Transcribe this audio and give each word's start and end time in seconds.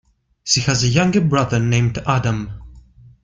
She 0.43 0.61
has 0.61 0.83
a 0.83 0.87
younger 0.87 1.21
brother 1.21 1.59
named 1.59 1.99
Adam. 2.07 2.59